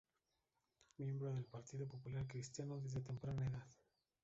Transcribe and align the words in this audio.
Miembro 0.97 1.31
del 1.31 1.45
Partido 1.45 1.87
Popular 1.87 2.25
Cristiano 2.25 2.79
desde 2.79 3.01
temprana 3.01 3.45
edad. 3.45 3.67